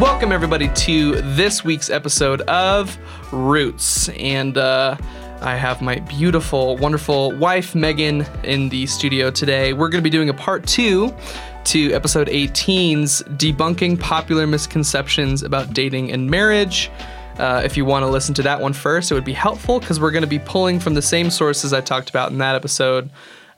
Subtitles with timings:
[0.00, 2.98] Welcome, everybody, to this week's episode of
[3.32, 4.08] Roots.
[4.08, 4.96] And uh,
[5.40, 9.72] I have my beautiful, wonderful wife, Megan, in the studio today.
[9.72, 11.14] We're going to be doing a part two
[11.66, 16.90] to episode 18's Debunking Popular Misconceptions About Dating and Marriage.
[17.38, 20.00] Uh, if you want to listen to that one first, it would be helpful because
[20.00, 23.10] we're going to be pulling from the same sources I talked about in that episode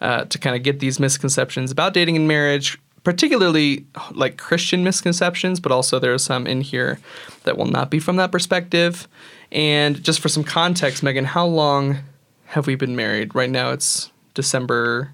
[0.02, 5.60] uh, to kind of get these misconceptions about dating and marriage particularly like Christian misconceptions,
[5.60, 6.98] but also there are some in here
[7.44, 9.06] that will not be from that perspective.
[9.52, 11.98] And just for some context, Megan, how long
[12.46, 13.32] have we been married?
[13.32, 15.12] Right now it's December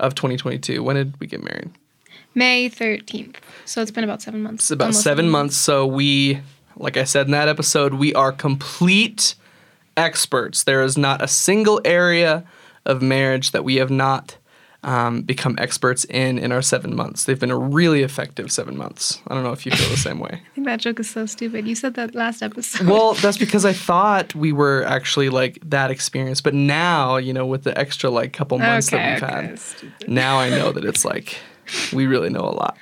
[0.00, 0.82] of 2022.
[0.82, 1.70] When did we get married?
[2.34, 3.36] May 13th.
[3.64, 4.64] So it's been about seven months.
[4.64, 5.56] It's about seven months.
[5.56, 6.40] So we,
[6.74, 9.36] like I said in that episode, we are complete
[9.96, 10.64] experts.
[10.64, 12.42] There is not a single area
[12.84, 14.38] of marriage that we have not
[14.88, 17.24] um, become experts in in our seven months.
[17.24, 19.20] They've been a really effective seven months.
[19.28, 20.30] I don't know if you feel the same way.
[20.32, 21.68] I think that joke is so stupid.
[21.68, 22.88] You said that last episode.
[22.88, 27.44] Well, that's because I thought we were actually like that experienced, but now you know
[27.44, 30.08] with the extra like couple months okay, that we've okay, had, stupid.
[30.08, 31.36] now I know that it's like
[31.92, 32.78] we really know a lot.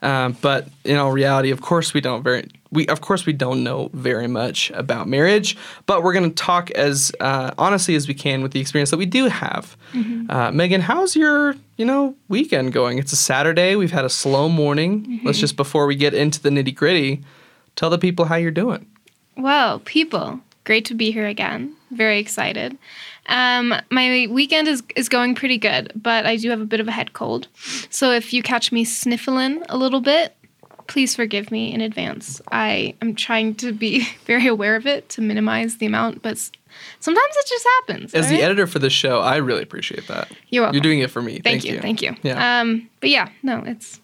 [0.00, 3.62] Um, but in all reality, of course, we don't very we of course we don't
[3.62, 5.56] know very much about marriage.
[5.86, 8.96] But we're going to talk as uh, honestly as we can with the experience that
[8.96, 9.76] we do have.
[9.92, 10.30] Mm-hmm.
[10.30, 12.98] Uh, Megan, how's your you know weekend going?
[12.98, 13.76] It's a Saturday.
[13.76, 15.04] We've had a slow morning.
[15.04, 15.26] Mm-hmm.
[15.26, 17.22] Let's just before we get into the nitty gritty,
[17.76, 18.86] tell the people how you're doing.
[19.36, 21.74] Well, people, great to be here again.
[21.90, 22.76] Very excited.
[23.26, 26.88] Um, my weekend is, is going pretty good, but I do have a bit of
[26.88, 27.48] a head cold.
[27.88, 30.36] So if you catch me sniffling a little bit,
[30.92, 32.42] please forgive me in advance.
[32.52, 36.36] I am trying to be very aware of it to minimize the amount, but
[37.00, 38.12] sometimes it just happens.
[38.12, 38.36] As right?
[38.36, 40.30] the editor for this show, I really appreciate that.
[40.50, 40.74] You're welcome.
[40.74, 41.32] You're doing it for me.
[41.32, 42.14] Thank, thank you, you, Thank you.
[42.22, 42.60] Yeah.
[42.60, 44.02] Um, but yeah, no, it's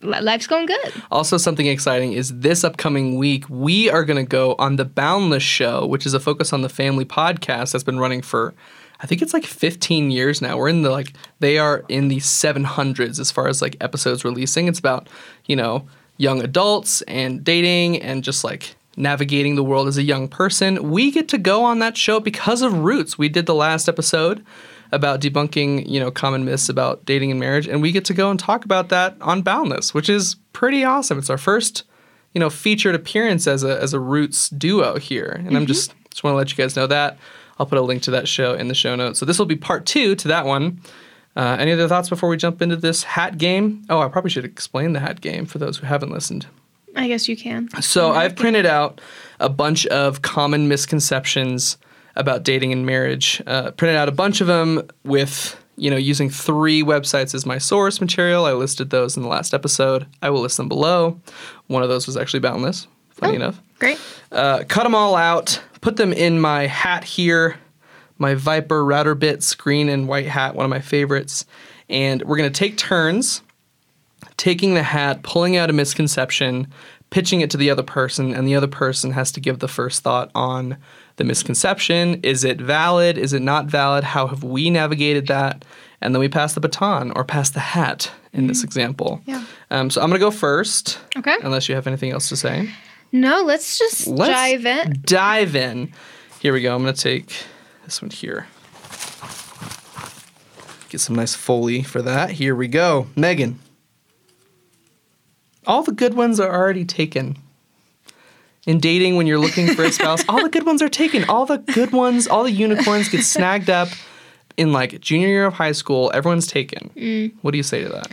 [0.00, 0.92] life's going good.
[1.12, 5.44] Also, something exciting is this upcoming week, we are going to go on the Boundless
[5.44, 8.54] Show, which is a focus on the family podcast that's been running for,
[9.02, 10.56] I think it's like 15 years now.
[10.56, 14.68] We're in the like, they are in the 700s as far as like episodes releasing.
[14.68, 15.08] It's about,
[15.46, 15.86] you know,
[16.18, 20.90] young adults and dating and just like navigating the world as a young person.
[20.90, 23.18] We get to go on that show because of Roots.
[23.18, 24.44] We did the last episode
[24.92, 28.30] about debunking, you know, common myths about dating and marriage, and we get to go
[28.30, 31.18] and talk about that on Boundless, which is pretty awesome.
[31.18, 31.84] It's our first,
[32.34, 35.56] you know, featured appearance as a as a Roots duo here, and mm-hmm.
[35.56, 37.18] I'm just just want to let you guys know that.
[37.58, 39.18] I'll put a link to that show in the show notes.
[39.18, 40.80] So this will be part two to that one.
[41.34, 43.84] Uh, any other thoughts before we jump into this hat game?
[43.88, 46.46] Oh, I probably should explain the hat game for those who haven't listened.
[46.94, 47.68] I guess you can.
[47.80, 49.00] So I've printed out
[49.40, 51.78] a bunch of common misconceptions
[52.16, 53.42] about dating and marriage.
[53.46, 57.56] Uh, printed out a bunch of them with you know using three websites as my
[57.56, 58.44] source material.
[58.44, 60.06] I listed those in the last episode.
[60.20, 61.18] I will list them below.
[61.68, 62.86] One of those was actually Boundless.
[63.10, 63.60] Funny oh, enough.
[63.78, 63.98] Great.
[64.30, 65.62] Uh, cut them all out.
[65.82, 67.58] Put them in my hat here.
[68.16, 71.44] My Viper Router Bits green and white hat, one of my favorites.
[71.90, 73.42] And we're gonna take turns
[74.36, 76.66] taking the hat, pulling out a misconception,
[77.10, 80.02] pitching it to the other person, and the other person has to give the first
[80.02, 80.76] thought on
[81.16, 82.18] the misconception.
[82.22, 83.18] Is it valid?
[83.18, 84.02] Is it not valid?
[84.02, 85.64] How have we navigated that?
[86.00, 88.48] And then we pass the baton or pass the hat in mm-hmm.
[88.48, 89.20] this example.
[89.26, 89.44] Yeah.
[89.70, 90.98] Um, so I'm going to go first.
[91.16, 91.36] Okay.
[91.42, 92.68] Unless you have anything else to say.
[93.12, 94.96] No, let's just let's dive in.
[95.02, 95.92] Dive in.
[96.40, 96.74] Here we go.
[96.74, 97.44] I'm going to take
[97.84, 98.46] this one here.
[100.88, 102.32] Get some nice Foley for that.
[102.32, 103.06] Here we go.
[103.14, 103.58] Megan.
[105.66, 107.36] All the good ones are already taken
[108.66, 111.24] in dating when you're looking for a spouse, all the good ones are taken.
[111.28, 113.88] All the good ones, all the unicorns get snagged up
[114.56, 116.10] in like junior year of high school.
[116.14, 116.90] Everyone's taken.
[116.96, 117.32] Mm.
[117.42, 118.12] What do you say to that?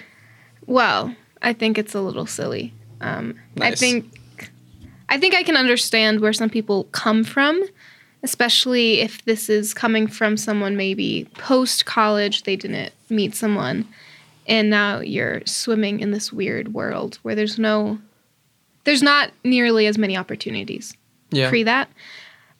[0.65, 2.73] Well, I think it's a little silly.
[3.01, 3.73] Um, nice.
[3.73, 4.18] I think
[5.09, 7.61] I think I can understand where some people come from,
[8.23, 13.87] especially if this is coming from someone maybe post college they didn't meet someone
[14.49, 17.99] and now you're swimming in this weird world where there's no
[18.83, 20.95] there's not nearly as many opportunities
[21.31, 21.49] yeah.
[21.49, 21.89] pre that.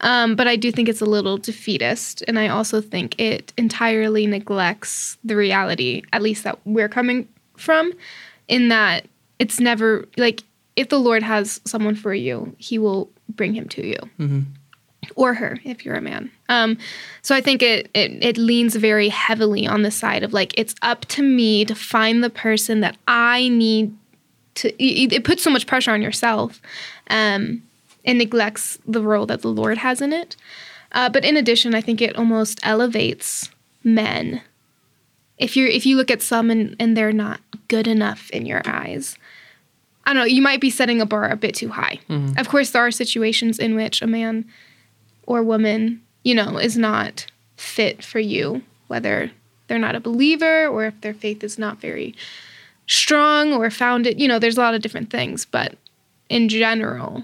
[0.02, 4.28] Um, but I do think it's a little defeatist, and I also think it entirely
[4.28, 7.92] neglects the reality, at least that we're coming from,
[8.48, 9.07] in that
[9.40, 10.44] it's never like
[10.80, 13.98] if the Lord has someone for you, He will bring him to you.
[14.18, 14.42] Mm-hmm.
[15.16, 16.31] Or her, if you're a man.
[16.50, 16.78] Um,
[17.22, 20.76] so I think it, it it leans very heavily on the side of like it's
[20.81, 23.96] up to me to find the person that I need
[24.56, 26.62] to it, puts so much pressure on yourself
[27.10, 27.64] um,
[28.06, 30.36] and neglects the role that the Lord has in it.
[30.92, 33.50] Uh, but in addition, I think it almost elevates
[33.84, 34.42] men.
[35.38, 38.62] If you if you look at some and, and they're not good enough in your
[38.66, 39.18] eyes,
[40.10, 42.00] I don't know, you might be setting a bar a bit too high.
[42.10, 42.40] Mm-hmm.
[42.40, 44.46] Of course, there are situations in which a man
[45.28, 47.28] or woman, you know, is not
[47.58, 49.30] fit for you, whether
[49.68, 52.16] they're not a believer or if their faith is not very
[52.88, 54.20] strong or founded.
[54.20, 55.46] You know, there's a lot of different things.
[55.46, 55.76] But
[56.28, 57.24] in general,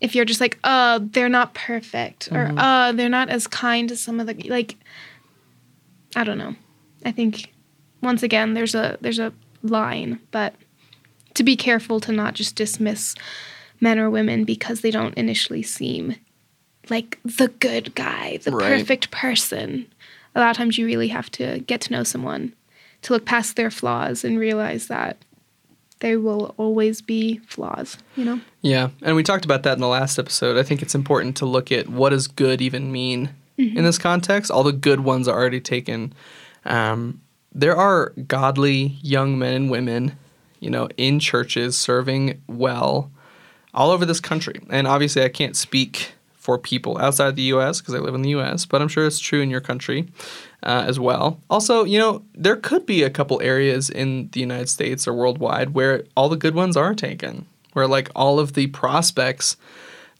[0.00, 2.58] if you're just like, oh, they're not perfect or Mm-hmm.
[2.58, 4.74] oh, they're not as kind as some of the like
[6.16, 6.56] I don't know.
[7.04, 7.52] I think
[8.02, 9.32] once again there's a there's a
[9.62, 10.54] line, but
[11.36, 13.14] to be careful to not just dismiss
[13.80, 16.16] men or women because they don't initially seem
[16.88, 18.78] like the good guy, the Right.
[18.78, 19.86] perfect person.
[20.34, 22.52] A lot of times you really have to get to know someone
[23.02, 25.16] to look past their flaws and realize that
[26.00, 28.40] there will always be flaws, you know?
[28.60, 30.58] Yeah, and we talked about that in the last episode.
[30.58, 34.50] I think it's important to look at what does good even mean in this context.
[34.50, 36.12] All the good ones are already taken.
[36.66, 37.22] Um,
[37.54, 40.12] there are godly young men and women,
[40.60, 43.10] you know, in churches serving well
[43.74, 44.60] all over this country.
[44.70, 46.12] And obviously, I can't speak
[46.46, 47.80] for people outside the U.S.
[47.80, 50.06] because I live in the U.S., but I'm sure it's true in your country
[50.62, 51.40] uh, as well.
[51.50, 55.74] Also, you know, there could be a couple areas in the United States or worldwide
[55.74, 59.56] where all the good ones are taken, where like all of the prospects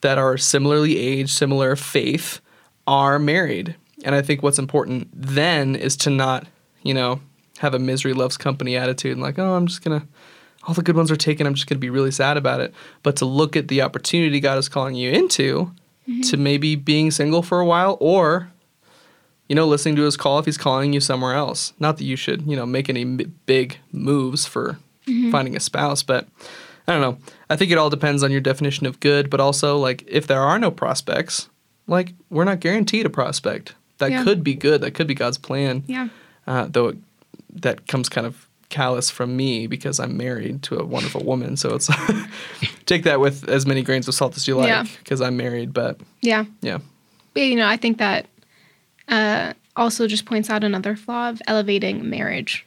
[0.00, 2.40] that are similarly aged, similar faith,
[2.88, 3.76] are married.
[4.04, 6.46] And I think what's important then is to not,
[6.82, 7.20] you know,
[7.58, 10.06] have a misery loves company attitude and like, oh, I'm just gonna
[10.66, 11.46] all the good ones are taken.
[11.46, 12.74] I'm just going to be really sad about it.
[13.04, 15.70] But to look at the opportunity God is calling you into,
[16.24, 18.50] to maybe being single for a while, or
[19.48, 21.72] you know, listening to His call if He's calling you somewhere else.
[21.78, 24.78] Not that you should, you know, make any big moves for
[25.30, 26.26] finding a spouse, but
[26.88, 27.18] I don't know.
[27.48, 30.42] I think it all depends on your definition of good, but also like if there
[30.42, 31.48] are no prospects,
[31.86, 33.76] like we're not guaranteed a prospect.
[33.98, 34.24] That Yeah.
[34.24, 34.80] could be good.
[34.80, 36.08] That could be God's plan Yeah.
[36.48, 36.96] uh, though it,
[37.62, 41.56] that comes kind of callous from me because I'm married to a wonderful woman.
[41.56, 41.88] So it's
[42.86, 45.72] take that with as many grains of salt as you like because I'm married.
[45.72, 46.44] But Yeah.
[46.62, 46.78] yeah,
[47.32, 48.26] But, you know, I think that
[49.08, 52.66] uh, also just points out another flaw of elevating marriage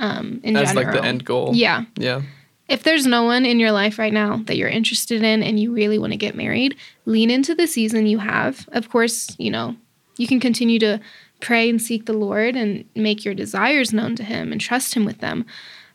[0.00, 0.92] um, in as general.
[0.92, 1.52] like the end goal.
[1.54, 1.84] Yeah.
[1.96, 2.22] yeah,
[2.68, 5.72] If there's no one in your life right now that you're interested in and you
[5.72, 6.76] really want to get married,
[7.06, 8.68] lean into the season you have.
[8.72, 9.76] Of course, you know,
[10.18, 11.00] you can continue to
[11.42, 15.04] pray and seek the Lord and make your desires known to Him and trust Him
[15.04, 15.44] with them,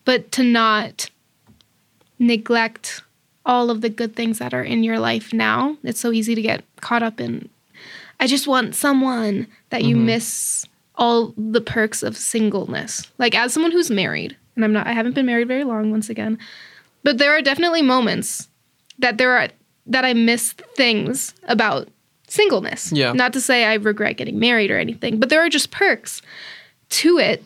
[0.05, 1.09] but to not
[2.19, 3.01] neglect
[3.45, 5.77] all of the good things that are in your life now.
[5.83, 7.49] It's so easy to get caught up in,
[8.19, 10.07] I just want someone that you mm-hmm.
[10.07, 10.65] miss
[10.95, 13.09] all the perks of singleness.
[13.17, 16.09] Like, as someone who's married, and I'm not, I haven't been married very long once
[16.09, 16.38] again,
[17.03, 18.49] but there are definitely moments
[18.99, 19.47] that there are,
[19.85, 21.88] that I miss things about
[22.27, 22.91] singleness.
[22.91, 23.13] Yeah.
[23.13, 26.21] Not to say I regret getting married or anything, but there are just perks
[26.89, 27.44] to it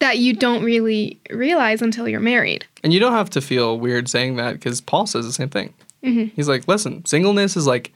[0.00, 2.64] that you don't really realize until you're married.
[2.84, 5.74] and you don't have to feel weird saying that because Paul says the same thing.
[6.04, 6.34] Mm-hmm.
[6.36, 7.92] He's like, listen, singleness is like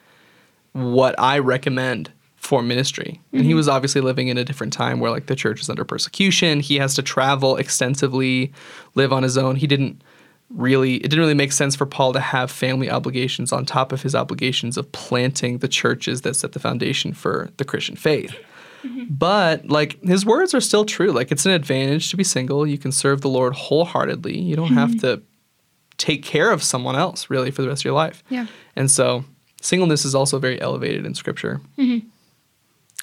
[0.73, 3.20] what I recommend for ministry.
[3.32, 3.56] And he mm-hmm.
[3.56, 6.58] was obviously living in a different time where like the church is under persecution.
[6.58, 8.53] He has to travel extensively,
[8.97, 9.55] live on his own.
[9.55, 10.03] He didn't
[10.54, 14.02] really it didn't really make sense for Paul to have family obligations on top of
[14.02, 18.34] his obligations of planting the churches that set the foundation for the Christian faith.
[18.82, 19.04] Mm-hmm.
[19.10, 21.12] But like his words are still true.
[21.12, 22.66] Like it's an advantage to be single.
[22.66, 24.38] You can serve the Lord wholeheartedly.
[24.38, 24.98] You don't have mm-hmm.
[25.00, 25.22] to
[25.98, 28.24] take care of someone else really for the rest of your life.
[28.29, 28.46] Yeah.
[28.74, 29.24] And so
[29.60, 31.60] singleness is also very elevated in scripture.
[31.79, 32.08] Mm-hmm.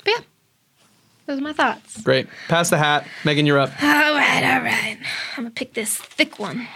[0.03, 0.23] But yeah,
[1.25, 2.01] those are my thoughts.
[2.01, 2.27] Great.
[2.47, 3.07] Pass the hat.
[3.23, 3.69] Megan, you're up.
[3.81, 4.97] All right, all right.
[5.37, 6.67] I'm gonna pick this thick one.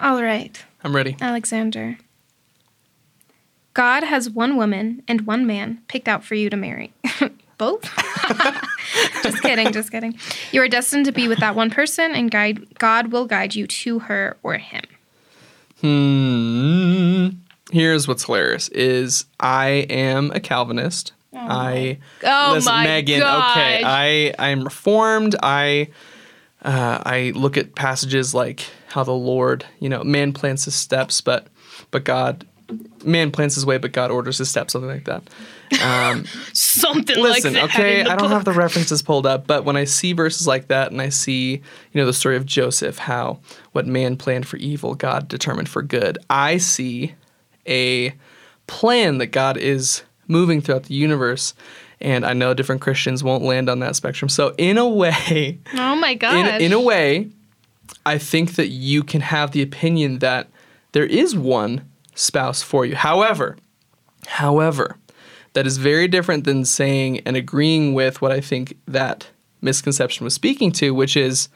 [0.00, 1.16] All right, I'm ready.
[1.20, 1.98] Alexander.
[3.74, 6.92] God has one woman and one man picked out for you to marry.
[7.58, 7.82] Both?
[9.22, 10.18] just kidding, just kidding.
[10.50, 13.66] You are destined to be with that one person, and guide, God will guide you
[13.66, 14.82] to her or him.
[15.80, 17.28] Hmm.
[17.70, 21.12] Here's what's hilarious is I am a Calvinist.
[21.32, 23.20] I Oh listen, my Megan.
[23.20, 23.56] gosh.
[23.56, 25.36] Okay, I I'm reformed.
[25.42, 25.88] I
[26.62, 31.20] uh, I look at passages like how the Lord, you know, man plants his steps,
[31.20, 31.46] but
[31.90, 32.46] but God,
[33.04, 35.22] man plants his way, but God orders his steps, something like that.
[35.82, 37.78] Um, Something listen, like that.
[37.78, 40.90] okay, I don't have the references pulled up, but when I see verses like that
[40.90, 41.60] and I see, you
[41.94, 43.38] know, the story of Joseph, how
[43.70, 47.14] what man planned for evil, God determined for good, I see
[47.68, 48.14] a
[48.66, 51.54] plan that God is moving throughout the universe.
[52.00, 54.28] And I know different Christians won't land on that spectrum.
[54.28, 57.30] So, in a way, Oh my in, in a way,
[58.06, 60.48] I think that you can have the opinion that
[60.92, 62.96] there is one spouse for you.
[62.96, 63.56] However,
[64.26, 64.96] however,
[65.52, 69.28] that is very different than saying and agreeing with what I think that
[69.60, 71.48] misconception was speaking to, which is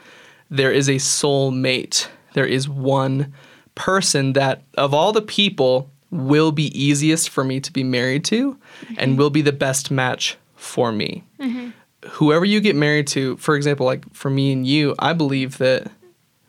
[0.51, 3.33] there is a soul mate there is one
[3.75, 8.55] person that of all the people will be easiest for me to be married to
[8.55, 8.95] mm-hmm.
[8.99, 11.25] and will be the best match for me.
[11.41, 11.71] Mm-hmm.
[12.11, 15.91] Whoever you get married to, for example, like for me and you, I believe that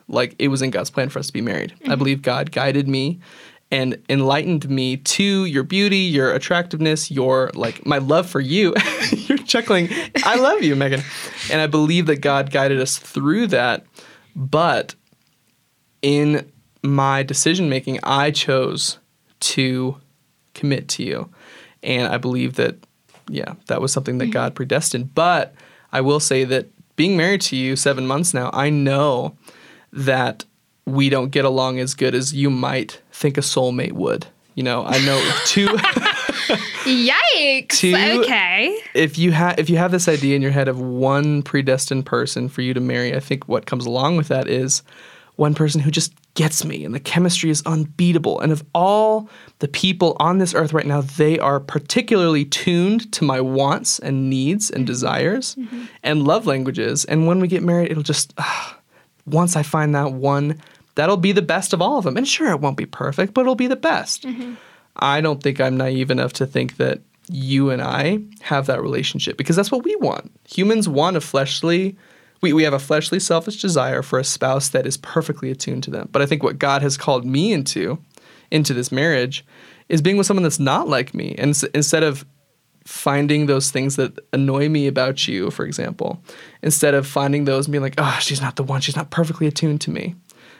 [0.07, 1.73] like it was in God's plan for us to be married.
[1.79, 1.91] Mm-hmm.
[1.91, 3.19] I believe God guided me
[3.71, 8.75] and enlightened me to your beauty, your attractiveness, your like my love for you.
[9.11, 9.89] You're chuckling.
[10.23, 11.01] I love you, Megan.
[11.51, 13.83] And I believe that God guided us through that.
[14.35, 14.93] But
[16.03, 16.51] in
[16.83, 18.99] my decision making, I chose
[19.45, 19.97] to
[20.53, 21.29] commit to you.
[21.83, 22.75] And I believe that,
[23.29, 24.33] yeah, that was something that mm-hmm.
[24.33, 25.13] God predestined.
[25.13, 25.53] But
[25.91, 29.37] I will say that being married to you seven months now, I know
[29.91, 30.45] that
[30.85, 34.27] we don't get along as good as you might think a soulmate would.
[34.55, 35.67] You know, I know two.
[36.85, 37.69] Yikes!
[37.69, 38.77] Two, okay.
[38.93, 42.47] If you have if you have this idea in your head of one predestined person
[42.49, 44.83] for you to marry, I think what comes along with that is
[45.35, 48.39] one person who just gets me and the chemistry is unbeatable.
[48.41, 53.23] And of all the people on this earth right now, they are particularly tuned to
[53.23, 55.85] my wants and needs and desires mm-hmm.
[56.03, 57.05] and love languages.
[57.05, 58.73] And when we get married, it'll just, uh,
[59.25, 60.61] once I find that one,
[60.95, 62.17] that'll be the best of all of them.
[62.17, 64.23] And sure, it won't be perfect, but it'll be the best.
[64.23, 64.55] Mm-hmm.
[64.97, 66.99] I don't think I'm naive enough to think that
[67.29, 70.31] you and I have that relationship because that's what we want.
[70.49, 71.97] Humans want a fleshly
[72.45, 75.89] we, we have a fleshly, selfish desire for a spouse that is perfectly attuned to
[75.89, 76.09] them.
[76.11, 77.97] But I think what God has called me into,
[78.51, 79.43] into this marriage,
[79.89, 81.33] is being with someone that's not like me.
[81.39, 82.23] And instead of
[82.83, 86.21] finding those things that annoy me about you, for example,
[86.61, 89.47] instead of finding those and being like, oh, she's not the one, she's not perfectly
[89.47, 90.13] attuned to me,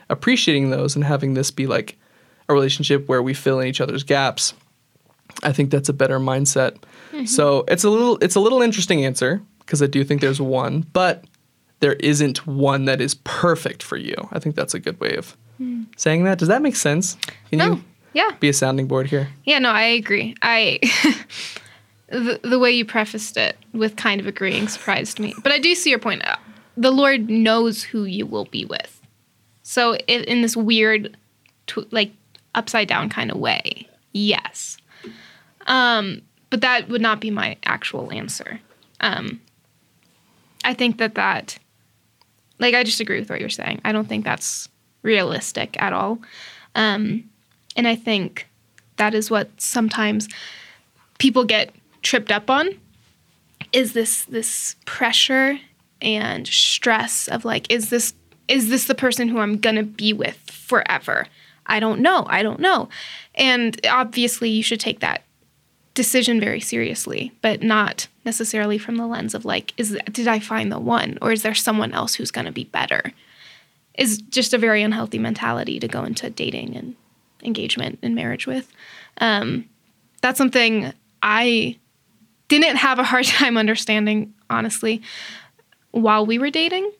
[0.10, 2.00] appreciating those and having this be like
[2.50, 4.56] a relationship where we fill in each other's gaps.
[5.44, 6.78] I think that's a better mindset.
[7.12, 7.26] Mm-hmm.
[7.26, 10.82] So it's a little it's a little interesting answer because I do think there's one,
[10.94, 11.26] but
[11.80, 14.16] there isn't one that is perfect for you.
[14.32, 15.86] I think that's a good way of mm.
[15.98, 16.38] saying that.
[16.38, 17.18] Does that make sense?
[17.50, 17.74] Can no.
[17.74, 17.84] You
[18.16, 18.32] yeah.
[18.40, 19.28] Be a sounding board here.
[19.44, 20.36] Yeah, no, I agree.
[20.42, 20.80] I
[22.08, 25.36] the, the way you prefaced it with kind of agreeing surprised me.
[25.44, 26.24] But I do see your point.
[26.78, 29.02] The Lord knows who you will be with.
[29.64, 31.18] So in this weird
[31.68, 32.14] tw- like
[32.56, 33.90] upside down kind of way.
[34.14, 34.78] Yes.
[35.68, 38.62] Um, but that would not be my actual answer.
[39.02, 39.42] Um,
[40.64, 41.58] I think that that
[42.60, 43.82] like I just agree with what you're saying.
[43.84, 44.70] I don't think that's
[45.02, 46.20] realistic at all.
[46.74, 47.30] Um,
[47.76, 48.48] and I think
[48.98, 50.28] that is what sometimes
[51.18, 52.70] people get tripped up on
[53.74, 55.60] is this this pressure
[56.02, 58.14] and stress of like is this
[58.48, 61.28] is this the person who I'm going to be with forever?
[61.66, 62.26] I don't know.
[62.30, 62.90] I don't know.
[63.34, 65.24] And obviously you should take that
[65.96, 70.72] decision very seriously, but not necessarily from the lens of like, is did I find
[70.72, 73.14] the one, or is there someone else who's going to be better?
[73.98, 76.96] Is just a very unhealthy mentality to go into dating and
[77.44, 78.72] engagement and marriage with.
[79.20, 79.66] Um,
[80.22, 81.78] that's something I
[82.50, 85.02] didn't have a hard time understanding, honestly,
[85.92, 86.92] while we were dating.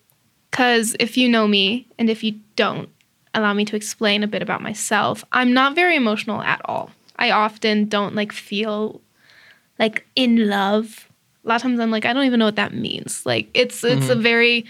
[0.52, 2.88] Because if you know me, and if you don't,
[3.34, 6.92] allow me to explain a bit about myself, I'm not very emotional at all.
[7.18, 9.02] I often don't like feel
[9.80, 11.08] like in love.
[11.44, 13.26] A lot of times I'm like, I don't even know what that means.
[13.26, 14.12] Like it's it's mm-hmm.
[14.12, 14.66] a very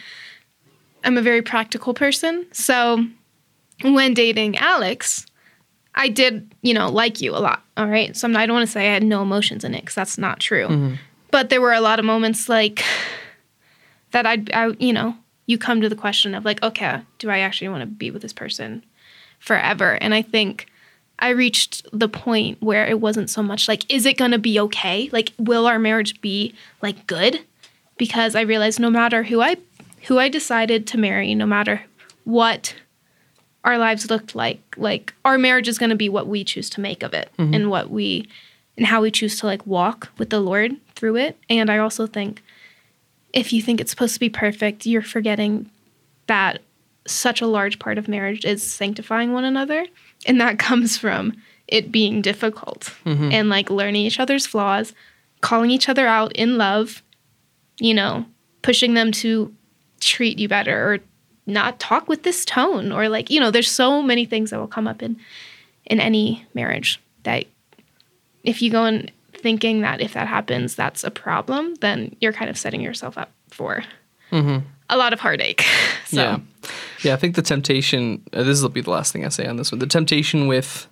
[1.03, 2.45] I'm a very practical person.
[2.51, 3.05] So
[3.83, 5.25] when dating Alex,
[5.95, 7.63] I did, you know, like you a lot.
[7.77, 8.15] All right.
[8.15, 10.17] So I'm, I don't want to say I had no emotions in it because that's
[10.17, 10.67] not true.
[10.67, 10.95] Mm-hmm.
[11.31, 12.83] But there were a lot of moments like
[14.11, 17.39] that I'd, I, you know, you come to the question of like, okay, do I
[17.39, 18.83] actually want to be with this person
[19.39, 19.93] forever?
[20.01, 20.67] And I think
[21.25, 25.09] I reached the point where it wasn't so much like, is it gonna be okay?
[25.11, 26.53] Like, will our marriage be
[26.83, 27.39] like good?
[27.97, 29.57] Because I realized no matter who I
[30.03, 31.81] who I decided to marry, no matter
[32.25, 32.75] what
[33.63, 37.01] our lives looked like, like our marriage is gonna be what we choose to make
[37.01, 37.55] of it mm-hmm.
[37.55, 38.29] and what we
[38.77, 41.39] and how we choose to like walk with the Lord through it.
[41.49, 42.43] And I also think
[43.33, 45.71] if you think it's supposed to be perfect, you're forgetting
[46.27, 46.61] that
[47.07, 49.87] such a large part of marriage is sanctifying one another
[50.25, 51.33] and that comes from
[51.67, 53.31] it being difficult mm-hmm.
[53.31, 54.93] and like learning each other's flaws,
[55.41, 57.01] calling each other out in love,
[57.79, 58.25] you know,
[58.61, 59.53] pushing them to
[59.99, 60.99] treat you better or
[61.47, 64.67] not talk with this tone or like, you know, there's so many things that will
[64.67, 65.17] come up in
[65.85, 67.45] in any marriage that
[68.43, 72.49] if you go in thinking that if that happens that's a problem, then you're kind
[72.49, 73.83] of setting yourself up for
[74.31, 74.65] mm-hmm.
[74.89, 75.63] a lot of heartache.
[76.05, 76.39] so yeah.
[77.05, 79.57] Yeah, I think the temptation, uh, this will be the last thing I say on
[79.57, 79.79] this one.
[79.79, 80.87] The temptation with,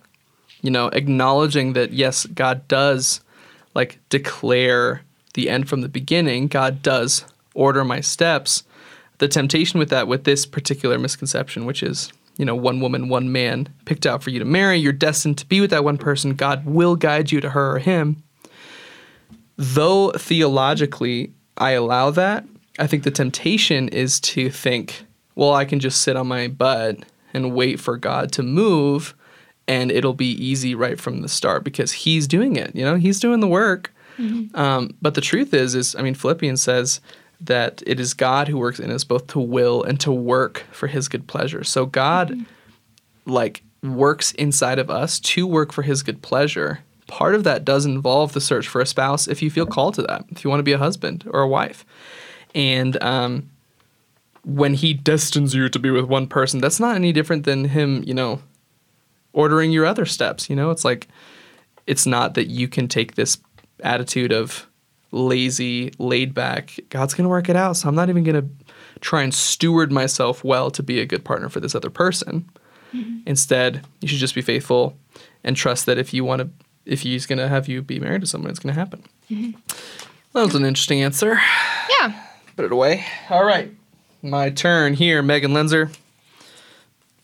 [0.62, 3.20] you know, acknowledging that, yes, God does
[3.74, 5.02] like declare
[5.34, 8.62] the end from the beginning, God does order my steps.
[9.18, 13.30] The temptation with that, with this particular misconception, which is you know, one woman, one
[13.30, 14.76] man picked out for you to marry.
[14.76, 16.34] You're destined to be with that one person.
[16.34, 18.22] God will guide you to her or him.
[19.56, 22.44] Though theologically I allow that,
[22.78, 25.03] I think the temptation is to think,
[25.34, 26.98] well, I can just sit on my butt
[27.32, 29.14] and wait for God to move
[29.66, 32.74] and it'll be easy right from the start because he's doing it.
[32.74, 33.92] You know, he's doing the work.
[34.18, 34.56] Mm-hmm.
[34.58, 37.00] Um, but the truth is, is I mean, Philippians says
[37.40, 40.86] that it is God who works in us both to will and to work for
[40.86, 41.64] His good pleasure.
[41.64, 43.30] So God, mm-hmm.
[43.30, 46.80] like, works inside of us to work for His good pleasure.
[47.06, 50.02] Part of that does involve the search for a spouse if you feel called to
[50.02, 51.84] that, if you want to be a husband or a wife.
[52.54, 53.50] And um,
[54.44, 58.02] when He destines you to be with one person, that's not any different than Him,
[58.06, 58.40] you know,
[59.32, 60.48] ordering your other steps.
[60.48, 61.08] You know, it's like,
[61.86, 63.38] it's not that you can take this
[63.80, 64.66] attitude of
[65.10, 66.78] lazy, laid back.
[66.88, 67.76] God's going to work it out.
[67.76, 68.48] So I'm not even going to
[69.00, 72.48] try and steward myself well to be a good partner for this other person.
[72.92, 73.18] Mm-hmm.
[73.26, 74.96] Instead, you should just be faithful
[75.42, 76.48] and trust that if you want to,
[76.84, 79.04] if he's going to have you be married to someone, it's going to happen.
[79.30, 79.58] Mm-hmm.
[80.32, 81.40] That was an interesting answer.
[82.00, 82.20] Yeah.
[82.56, 83.04] Put it away.
[83.30, 83.72] All right.
[84.24, 85.94] My turn here, Megan Lenzer.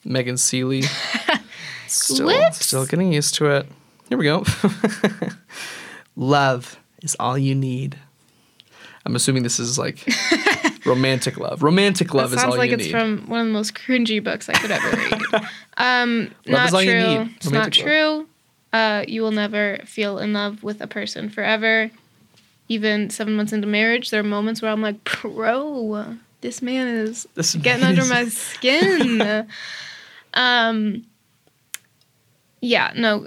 [0.04, 0.82] Megan Seeley.
[1.86, 3.66] still, still getting used to it.
[4.10, 4.44] Here we go.
[6.16, 7.98] Love is all you need.
[9.06, 10.06] I'm assuming this is like
[10.84, 11.62] romantic love.
[11.62, 12.90] Romantic love is all like you need.
[12.90, 15.48] Sounds like it's from one of the most cringy books I could ever read.
[15.78, 17.30] um, not true.
[17.36, 17.70] It's not love.
[17.70, 18.28] true.
[18.74, 21.90] Uh, you will never feel in love with a person forever.
[22.68, 27.26] Even seven months into marriage, there are moments where I'm like, bro, this man is
[27.34, 28.10] this getting man under is...
[28.10, 29.46] my skin.
[30.34, 31.04] um,
[32.60, 33.26] yeah, no,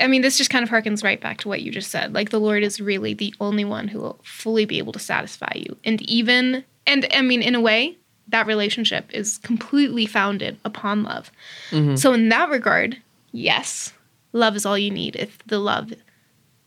[0.00, 2.14] I mean, this just kind of harkens right back to what you just said.
[2.14, 5.52] Like, the Lord is really the only one who will fully be able to satisfy
[5.54, 5.76] you.
[5.84, 7.96] And even, and I mean, in a way,
[8.28, 11.30] that relationship is completely founded upon love.
[11.70, 11.96] Mm-hmm.
[11.96, 12.98] So, in that regard,
[13.32, 13.92] yes,
[14.32, 15.16] love is all you need.
[15.16, 15.92] If the love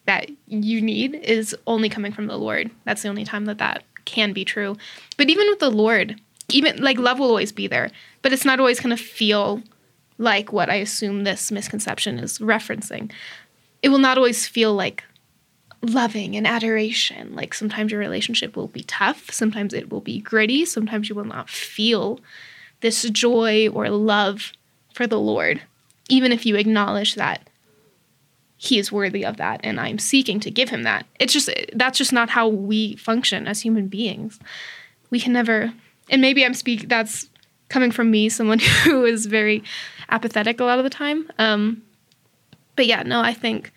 [0.06, 3.84] that you need is only coming from the Lord, that's the only time that that
[4.06, 4.78] can be true.
[5.18, 7.92] But even with the Lord, even like love will always be there,
[8.22, 9.62] but it's not always going to feel
[10.18, 13.12] like what I assume this misconception is referencing,
[13.82, 15.04] it will not always feel like
[15.82, 17.36] loving and adoration.
[17.36, 21.26] Like sometimes your relationship will be tough, sometimes it will be gritty, sometimes you will
[21.26, 22.20] not feel
[22.82, 24.54] this joy or love
[24.94, 25.62] for the Lord,
[26.10, 27.50] even if you acknowledge that
[28.66, 31.06] he is worthy of that and I'm seeking to give him that.
[31.20, 34.40] It's just that's just not how we function as human beings.
[35.10, 35.74] We can never
[36.10, 37.30] and maybe I'm speak that's
[37.70, 39.64] coming from me, someone who is very
[40.10, 41.30] apathetic a lot of the time.
[41.40, 41.84] Um,
[42.76, 43.72] but yeah, no, I think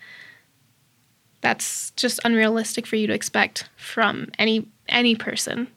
[1.41, 5.67] that's just unrealistic for you to expect from any any person,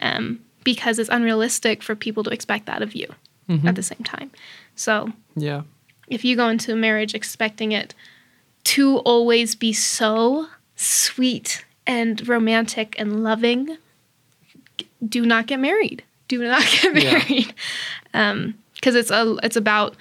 [0.00, 3.06] um, because it's unrealistic for people to expect that of you
[3.48, 3.68] mm-hmm.
[3.68, 4.30] at the same time.
[4.74, 5.62] So yeah,
[6.08, 7.94] if you go into a marriage expecting it
[8.66, 13.78] to always be so sweet and romantic and loving,
[15.08, 16.02] do not get married.
[16.26, 17.54] Do not get married.
[18.12, 18.30] Yeah.
[18.30, 19.96] Um, because it's a it's about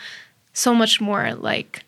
[0.53, 1.83] so much more like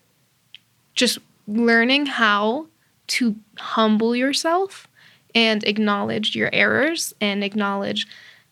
[0.93, 2.67] just learning how
[3.07, 4.87] to humble yourself
[5.33, 8.07] and acknowledge your errors and acknowledge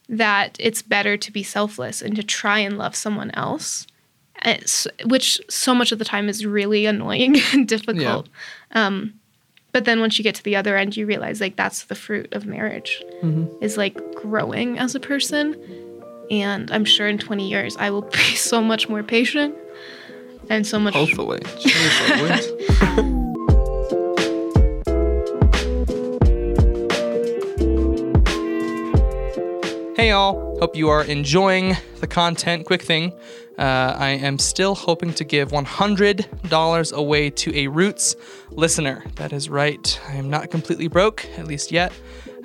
[0.09, 3.85] that it's better to be selfless and to try and love someone else
[5.05, 8.27] which so much of the time is really annoying and difficult
[8.73, 8.85] yeah.
[8.85, 9.13] um,
[9.71, 12.31] but then once you get to the other end you realize like that's the fruit
[12.33, 13.45] of marriage mm-hmm.
[13.63, 15.55] is like growing as a person
[16.31, 19.55] and I'm sure in 20 years, I will be so much more patient
[20.49, 20.93] and so much.
[20.93, 21.41] Hopefully.
[29.95, 30.57] hey, all.
[30.59, 32.65] Hope you are enjoying the content.
[32.65, 33.13] Quick thing
[33.57, 38.15] uh, I am still hoping to give $100 away to a Roots
[38.51, 39.05] listener.
[39.15, 39.99] That is right.
[40.09, 41.93] I am not completely broke, at least yet.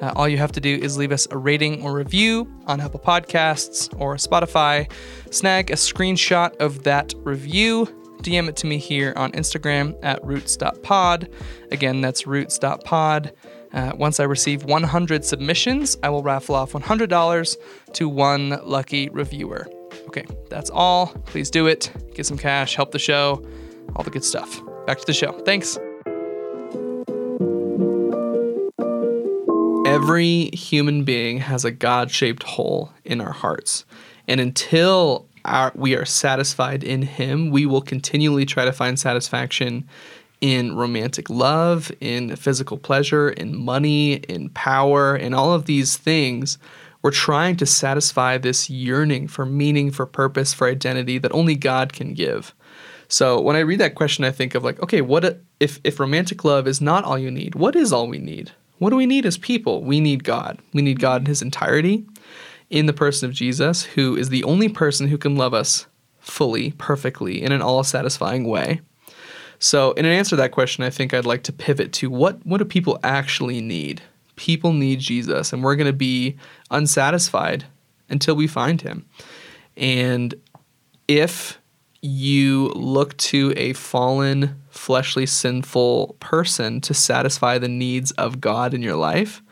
[0.01, 3.01] Uh, all you have to do is leave us a rating or review on Apple
[3.01, 4.91] Podcasts or Spotify.
[5.33, 7.87] Snag a screenshot of that review.
[8.23, 11.29] DM it to me here on Instagram at roots.pod.
[11.73, 13.33] Again, that's roots.pod.
[13.73, 17.57] Uh, once I receive 100 submissions, I will raffle off $100
[17.93, 19.67] to one lucky reviewer.
[20.07, 21.09] Okay, that's all.
[21.27, 21.93] Please do it.
[22.15, 23.45] Get some cash, help the show,
[23.95, 24.61] all the good stuff.
[24.87, 25.33] Back to the show.
[25.45, 25.79] Thanks.
[29.87, 33.85] Every human being has a God shaped hole in our hearts.
[34.29, 39.89] And until our, we are satisfied in Him, we will continually try to find satisfaction
[40.41, 46.59] in romantic love, in physical pleasure, in money, in power, in all of these things
[47.03, 51.93] We're trying to satisfy this yearning for meaning, for purpose, for identity that only God
[51.93, 52.55] can give.
[53.09, 56.45] So when I read that question, I think of like, okay, what if if romantic
[56.45, 57.55] love is not all you need?
[57.55, 58.53] What is all we need?
[58.79, 59.83] What do we need as people?
[59.83, 60.59] We need God.
[60.73, 62.07] We need God in His entirety,
[62.69, 65.87] in the person of Jesus, who is the only person who can love us
[66.19, 68.81] fully, perfectly, in an all-satisfying way.
[69.63, 72.45] So, in an answer to that question, I think I'd like to pivot to what
[72.47, 74.03] what do people actually need?
[74.37, 76.39] People need Jesus, and we're going to be
[76.71, 77.67] unsatisfied
[78.09, 79.05] until we find him.
[79.77, 80.35] And
[81.07, 81.59] if
[82.01, 88.81] you look to a fallen, fleshly, sinful person to satisfy the needs of God in
[88.81, 89.43] your life,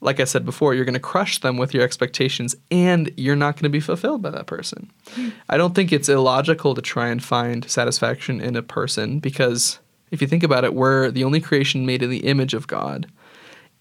[0.00, 3.56] like I said before, you're going to crush them with your expectations and you're not
[3.56, 4.90] going to be fulfilled by that person.
[5.48, 9.78] I don't think it's illogical to try and find satisfaction in a person because
[10.10, 13.10] if you think about it, we're the only creation made in the image of God.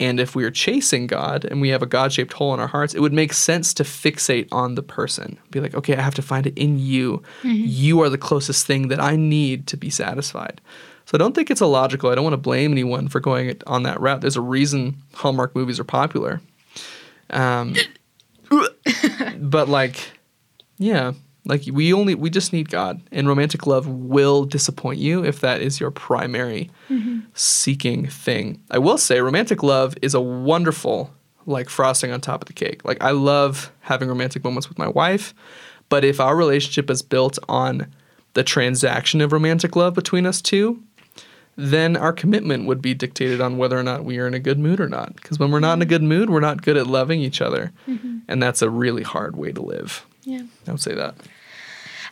[0.02, 2.68] And if we are chasing God and we have a God shaped hole in our
[2.68, 5.38] hearts, it would make sense to fixate on the person.
[5.52, 7.22] Be like, okay, I have to find it in you.
[7.44, 7.64] Mm-hmm.
[7.66, 10.62] You are the closest thing that I need to be satisfied.
[11.10, 12.12] So I don't think it's illogical.
[12.12, 14.22] I don't want to blame anyone for going on that route.
[14.22, 16.40] There's a reason Hallmark movies are popular.
[17.32, 17.74] Um,
[19.40, 20.12] but like,
[20.78, 21.14] yeah,
[21.46, 25.64] like we only we just need God, and romantic love will disappoint you if that
[25.64, 27.22] is your primary mm-hmm.
[27.34, 28.62] seeking thing.
[28.70, 31.12] I will say, romantic love is a wonderful
[31.48, 32.86] like frosting on top of the cake.
[32.86, 35.34] Like I love having romantic moments with my wife,
[35.90, 37.92] but if our relationship is built on
[38.34, 40.84] the transaction of romantic love between us two,
[41.60, 44.58] then our commitment would be dictated on whether or not we are in a good
[44.58, 45.16] mood or not.
[45.16, 47.74] Because when we're not in a good mood, we're not good at loving each other.
[47.86, 48.20] Mm-hmm.
[48.30, 50.06] And that's a really hard way to live.
[50.24, 50.44] Yeah.
[50.68, 51.16] I would say that.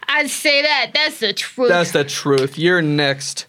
[0.09, 0.91] I'd say that.
[0.93, 1.69] That's the truth.
[1.69, 2.57] That's the truth.
[2.57, 3.47] You're next.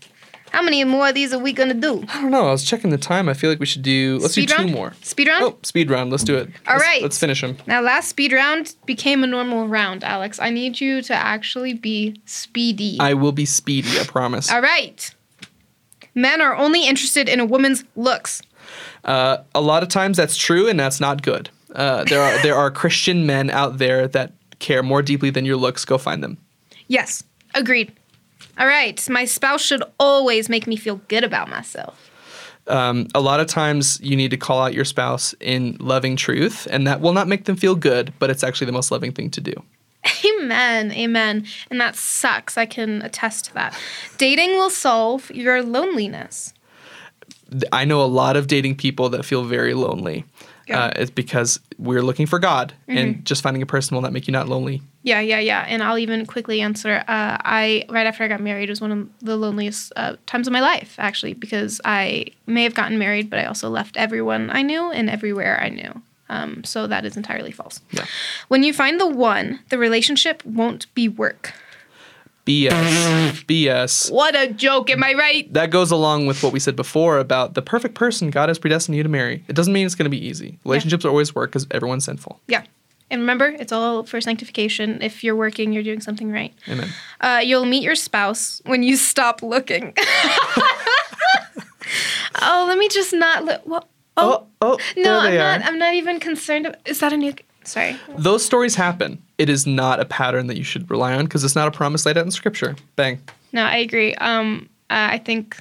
[0.52, 2.04] How many more of these are we gonna do?
[2.08, 2.48] I don't know.
[2.48, 3.28] I was checking the time.
[3.28, 4.18] I feel like we should do.
[4.18, 4.68] Let's speed do round?
[4.68, 4.94] two more.
[5.02, 5.44] Speed round.
[5.44, 6.11] Oh, speed round.
[6.11, 6.48] Let's do it.
[6.66, 7.02] All let's, right.
[7.02, 7.58] Let's finish them.
[7.66, 10.04] Now, last speed round became a normal round.
[10.04, 12.96] Alex, I need you to actually be speedy.
[12.98, 14.00] I will be speedy.
[14.00, 14.50] I promise.
[14.50, 15.14] All right
[16.20, 18.42] men are only interested in a woman's looks.
[19.04, 21.48] Uh, a lot of times that's true, and that's not good.
[21.74, 25.57] Uh, there are there are Christian men out there that care more deeply than your
[25.57, 25.85] looks.
[25.85, 26.37] Go find them.
[26.88, 27.22] Yes,
[27.54, 27.92] agreed.
[28.59, 32.11] All right, my spouse should always make me feel good about myself.
[32.66, 36.66] Um, a lot of times you need to call out your spouse in loving truth,
[36.70, 39.31] and that will not make them feel good, but it's actually the most loving thing
[39.31, 39.52] to do.
[40.24, 40.92] Amen.
[40.92, 41.46] Amen.
[41.70, 42.56] And that sucks.
[42.56, 43.78] I can attest to that.
[44.16, 46.54] Dating will solve your loneliness.
[47.72, 50.24] I know a lot of dating people that feel very lonely.
[50.66, 50.84] Yeah.
[50.84, 52.98] Uh, it's because we're looking for God, mm-hmm.
[52.98, 54.82] and just finding a person will not make you not lonely.
[55.02, 55.64] Yeah, yeah, yeah.
[55.66, 56.96] And I'll even quickly answer.
[57.08, 60.52] Uh, I right after I got married was one of the loneliest uh, times of
[60.52, 64.61] my life, actually, because I may have gotten married, but I also left everyone I
[64.61, 66.02] knew and everywhere I knew.
[66.28, 67.80] Um, so that is entirely false.
[67.90, 68.06] Yeah.
[68.48, 71.54] When you find the one, the relationship won't be work.
[72.48, 73.44] BS.
[73.44, 74.10] BS.
[74.10, 75.52] What a joke, am I right?
[75.52, 78.96] That goes along with what we said before about the perfect person God has predestined
[78.96, 79.44] you to marry.
[79.48, 80.58] It doesn't mean it's going to be easy.
[80.64, 81.10] Relationships yeah.
[81.10, 82.40] always work because everyone's sinful.
[82.48, 82.64] Yeah.
[83.10, 85.02] And remember, it's all for sanctification.
[85.02, 86.54] If you're working, you're doing something right.
[86.68, 86.88] Amen.
[87.20, 89.94] Uh, you'll meet your spouse when you stop looking.
[92.42, 93.62] oh, let me just not look.
[93.66, 93.88] Well,
[94.18, 95.64] Oh, oh, oh no, I'm not.
[95.64, 96.76] I'm not even concerned.
[96.85, 97.35] Is that a new?
[97.64, 97.96] Sorry.
[98.16, 99.22] Those stories happen.
[99.37, 102.07] It is not a pattern that you should rely on because it's not a promise
[102.07, 102.76] laid out in Scripture.
[102.96, 103.20] Bang.
[103.52, 104.14] No, I agree.
[104.16, 105.57] Um, uh, I think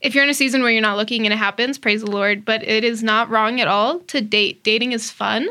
[0.00, 2.44] if you're in a season where you're not looking and it happens, praise the Lord.
[2.44, 4.64] But it is not wrong at all to date.
[4.64, 5.48] Dating is fun.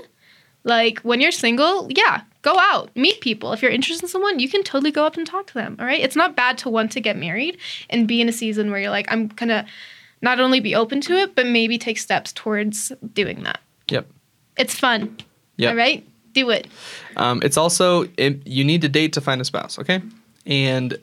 [0.63, 3.53] Like when you're single, yeah, go out, meet people.
[3.53, 5.75] If you're interested in someone, you can totally go up and talk to them.
[5.79, 6.01] All right.
[6.01, 7.57] It's not bad to want to get married
[7.89, 9.65] and be in a season where you're like, I'm gonna
[10.21, 13.59] not only be open to it, but maybe take steps towards doing that.
[13.89, 14.07] Yep.
[14.57, 15.17] It's fun.
[15.57, 15.69] Yeah.
[15.69, 16.07] All right.
[16.33, 16.67] Do it.
[17.17, 19.77] Um, it's also it, you need to date to find a spouse.
[19.79, 20.01] Okay.
[20.45, 20.97] And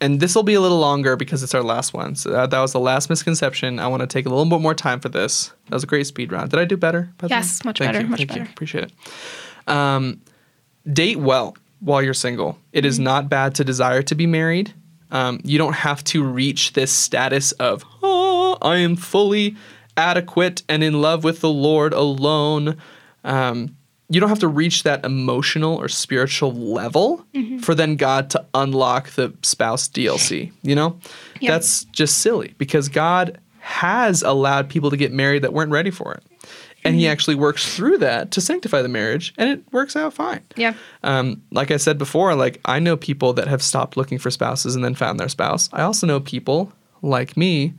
[0.00, 2.14] and this will be a little longer because it's our last one.
[2.14, 3.78] So that, that was the last misconception.
[3.78, 5.52] I want to take a little bit more time for this.
[5.68, 6.50] That was a great speed round.
[6.50, 7.10] Did I do better?
[7.28, 8.04] yes, much Thank better.
[8.04, 8.10] You.
[8.10, 8.44] Much Thank better.
[8.44, 8.48] You.
[8.50, 8.92] Appreciate it.
[9.68, 10.22] Um,
[10.90, 12.58] date well while you're single.
[12.72, 12.86] It mm-hmm.
[12.86, 14.72] is not bad to desire to be married.
[15.10, 19.56] Um, you don't have to reach this status of, oh, I am fully
[19.96, 22.76] adequate and in love with the Lord alone.
[23.24, 23.76] Um,
[24.08, 27.58] you don't have to reach that emotional or spiritual level mm-hmm.
[27.58, 30.52] for then God to unlock the spouse DLC.
[30.62, 30.98] You know,
[31.40, 31.52] yep.
[31.52, 36.14] that's just silly because God has allowed people to get married that weren't ready for
[36.14, 36.24] it
[36.84, 37.12] and he mm-hmm.
[37.12, 41.42] actually works through that to sanctify the marriage and it works out fine yeah um,
[41.50, 44.84] like i said before like i know people that have stopped looking for spouses and
[44.84, 47.72] then found their spouse i also know people like me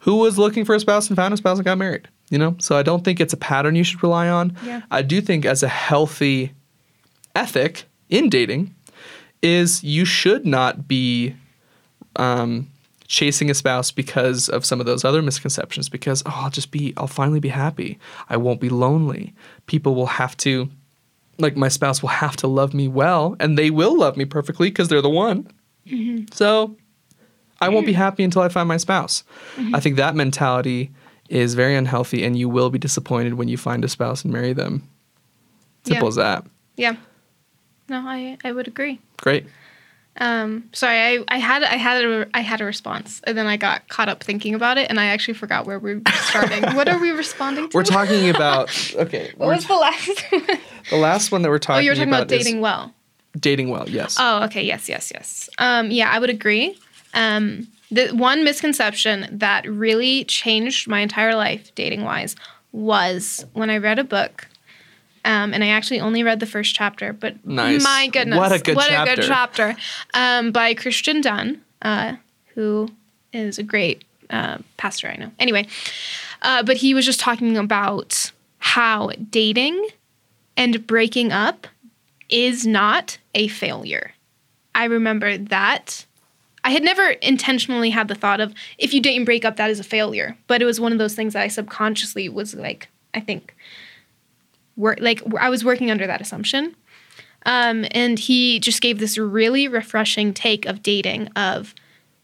[0.00, 2.56] who was looking for a spouse and found a spouse and got married You know,
[2.58, 4.56] so I don't think it's a pattern you should rely on.
[4.64, 4.82] Yeah.
[4.90, 6.52] I do think as a healthy
[7.34, 8.74] ethic in dating
[9.42, 11.36] is you should not be
[12.16, 12.68] um,
[13.06, 15.88] chasing a spouse because of some of those other misconceptions.
[15.88, 17.98] Because oh, I'll just be, I'll finally be happy.
[18.28, 19.34] I won't be lonely.
[19.66, 20.68] People will have to,
[21.38, 24.68] like my spouse will have to love me well, and they will love me perfectly
[24.70, 25.50] because they're the one.
[25.86, 26.26] Mm-hmm.
[26.32, 26.76] So
[27.60, 29.24] I won't be happy until I find my spouse.
[29.56, 29.74] Mm-hmm.
[29.74, 30.90] I think that mentality
[31.28, 34.52] is very unhealthy, and you will be disappointed when you find a spouse and marry
[34.52, 34.88] them.
[35.84, 36.08] Simple Yeah.
[36.08, 36.46] as that.
[36.76, 36.96] Yeah.
[37.88, 39.00] No, I I would agree.
[39.18, 39.46] Great.
[40.18, 43.56] Um, sorry, I, I had I had a I had a response, and then I
[43.56, 46.62] got caught up thinking about it, and I actually forgot where we were starting.
[46.74, 47.76] what are we responding to?
[47.76, 49.32] We're talking about okay.
[49.36, 50.58] What was the last one?
[50.90, 51.74] The last one that we're talking.
[51.74, 51.78] About?
[51.78, 52.94] Oh, you were talking about, is dating well.
[53.38, 53.88] dating well.
[53.88, 54.16] Yes.
[54.18, 54.62] Oh, okay.
[54.62, 55.50] Yes, yes, yes.
[55.58, 56.78] Um, yeah, I would agree.
[57.14, 62.36] Um, the one misconception that really changed my entire life dating wise
[62.72, 64.48] was when I read a book.
[65.26, 67.82] Um, and I actually only read the first chapter, but Nice.
[67.82, 69.12] my goodness, What a good what chapter.
[69.12, 69.76] a good chapter
[70.14, 72.14] um, by Christian Dunn, uh,
[72.54, 72.88] who
[73.32, 75.32] is a great uh, pastor I know.
[75.40, 75.66] Anyway,
[76.42, 79.88] uh, but he was just talking about how dating
[80.56, 81.66] and breaking up
[82.28, 84.12] is not a failure.
[84.74, 86.06] I remember that.
[86.62, 89.70] I had never intentionally had the thought of if you date and break up, that
[89.70, 90.36] is a failure.
[90.46, 93.55] But it was one of those things that I subconsciously was like, I think,
[94.76, 96.74] work like I was working under that assumption.
[97.44, 101.74] Um, and he just gave this really refreshing take of dating of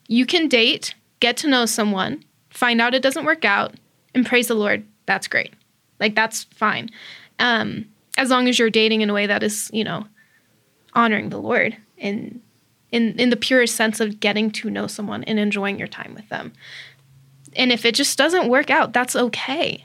[0.09, 3.75] you can date, get to know someone, find out it doesn't work out,
[4.15, 4.85] and praise the Lord.
[5.07, 5.55] That's great.
[6.01, 6.91] Like that's fine.
[7.39, 7.87] Um,
[8.19, 10.07] as long as you're dating in a way that is, you know,
[10.95, 12.43] honoring the Lord in
[12.91, 16.29] in in the purest sense of getting to know someone and enjoying your time with
[16.29, 16.53] them.
[17.55, 19.85] And if it just doesn't work out, that's okay.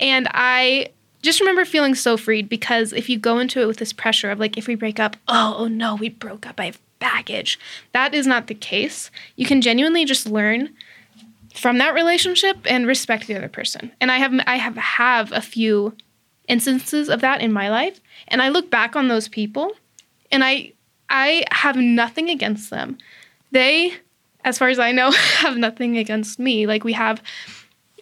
[0.00, 0.90] And I
[1.22, 4.38] just remember feeling so freed because if you go into it with this pressure of
[4.38, 7.58] like if we break up, oh, oh no, we broke up, I have baggage.
[7.92, 9.10] That is not the case.
[9.36, 10.70] You can genuinely just learn
[11.54, 13.92] from that relationship and respect the other person.
[14.00, 15.94] And I have I have have a few
[16.46, 19.72] instances of that in my life, and I look back on those people
[20.30, 20.72] and I
[21.10, 22.98] I have nothing against them.
[23.50, 23.94] They
[24.44, 26.66] as far as I know have nothing against me.
[26.66, 27.22] Like we have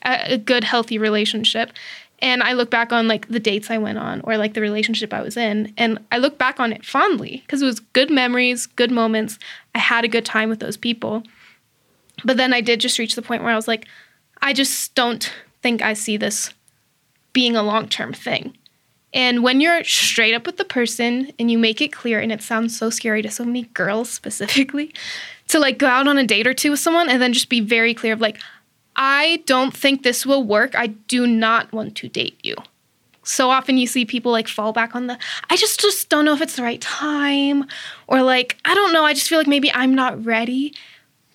[0.05, 1.73] a, a good healthy relationship.
[2.21, 5.13] And I look back on like the dates I went on or like the relationship
[5.13, 8.67] I was in and I look back on it fondly because it was good memories,
[8.67, 9.39] good moments.
[9.75, 11.23] I had a good time with those people.
[12.25, 13.87] But then I did just reach the point where I was like,
[14.41, 15.31] I just don't
[15.63, 16.55] think I see this
[17.33, 18.57] being a long term thing.
[19.13, 22.43] And when you're straight up with the person and you make it clear, and it
[22.43, 24.95] sounds so scary to so many girls specifically,
[25.49, 27.61] to like go out on a date or two with someone and then just be
[27.61, 28.39] very clear of like,
[28.97, 30.75] I don't think this will work.
[30.75, 32.57] I do not want to date you.
[33.23, 35.19] So often you see people like fall back on the
[35.51, 37.67] I just just don't know if it's the right time
[38.07, 40.75] or like I don't know, I just feel like maybe I'm not ready.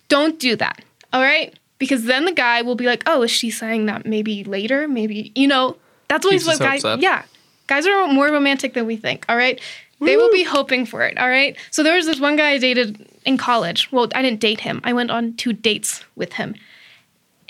[0.08, 0.84] Don't do that.
[1.14, 1.58] All right?
[1.78, 4.88] Because then the guy will be like, "Oh, is she saying that maybe later?
[4.88, 7.02] Maybe, you know, that's always what guys up.
[7.02, 7.24] Yeah.
[7.68, 9.60] Guys are more romantic than we think, all right?
[10.00, 11.56] They will be hoping for it, all right?
[11.70, 13.92] So there was this one guy I dated in college.
[13.92, 14.82] Well, I didn't date him.
[14.84, 16.56] I went on two dates with him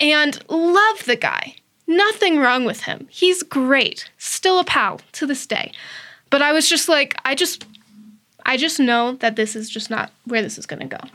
[0.02, 1.54] and love the guy.
[1.86, 3.06] Nothing wrong with him.
[3.08, 4.10] He's great.
[4.18, 5.72] Still a pal to this day.
[6.28, 7.64] But I was just like, I just
[8.44, 11.08] I just know that this is just not where this is going to go.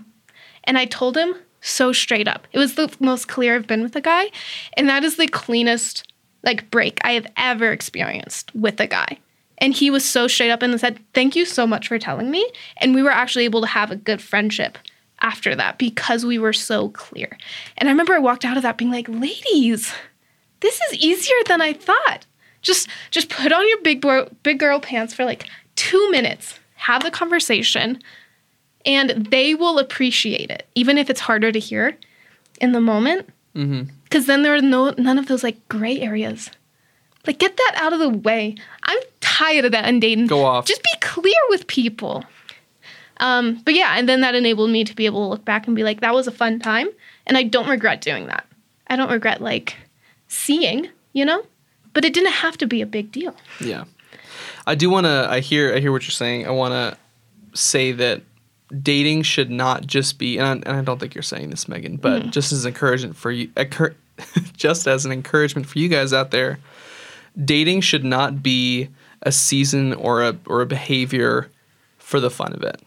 [0.63, 2.47] And I told him so straight up.
[2.53, 4.31] It was the most clear I've been with a guy,
[4.73, 6.11] and that is the cleanest
[6.43, 9.17] like break I have ever experienced with a guy.
[9.57, 12.49] And he was so straight up and said, "Thank you so much for telling me."
[12.77, 14.77] And we were actually able to have a good friendship
[15.21, 17.37] after that because we were so clear.
[17.77, 19.93] And I remember I walked out of that being like, "Ladies,
[20.59, 22.25] this is easier than I thought.
[22.61, 26.59] Just just put on your big boy, big girl pants for like 2 minutes.
[26.75, 28.01] Have the conversation
[28.85, 31.97] and they will appreciate it even if it's harder to hear
[32.61, 33.29] in the moment.
[33.55, 33.89] Mm-hmm.
[34.09, 36.49] Cuz then there are no none of those like gray areas.
[37.25, 38.55] Like get that out of the way.
[38.83, 40.27] I'm tired of that in dating.
[40.27, 40.65] Go off.
[40.65, 42.23] Just be clear with people.
[43.19, 45.75] Um, but yeah, and then that enabled me to be able to look back and
[45.75, 46.87] be like, that was a fun time,
[47.25, 48.45] and I don't regret doing that.
[48.87, 49.75] I don't regret like
[50.27, 51.43] seeing, you know,
[51.93, 53.35] but it didn't have to be a big deal.
[53.59, 53.85] Yeah.
[54.65, 56.45] I do want to I hear I hear what you're saying.
[56.45, 56.97] I want to
[57.57, 58.21] say that
[58.81, 61.95] dating should not just be and I, and I don't think you're saying this Megan,
[61.97, 63.95] but just as encouragement for you occur,
[64.57, 66.59] just as an encouragement for you guys out there,
[67.43, 68.89] dating should not be
[69.21, 71.49] a season or a or a behavior
[71.97, 72.81] for the fun of it.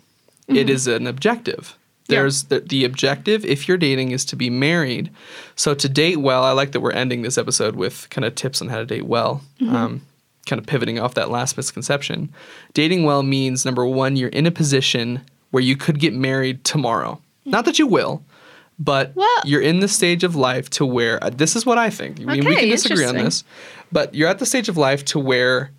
[0.51, 1.77] It is an objective.
[2.09, 5.11] There's the, the objective, if you're dating, is to be married.
[5.55, 8.61] So to date well, I like that we're ending this episode with kind of tips
[8.61, 9.43] on how to date well.
[9.61, 10.03] Um,
[10.47, 12.33] kind of pivoting off that last misconception.
[12.75, 15.21] Dating well means number one, you're in a position
[15.53, 17.21] where you could get married tomorrow.
[17.45, 18.25] Not that you will,
[18.79, 21.91] but Well- you're in the stage of life to where uh, this is what I
[21.91, 22.21] think.
[22.21, 23.45] I mean, we can disagree on this,
[23.93, 25.71] but you're at the stage of life to where,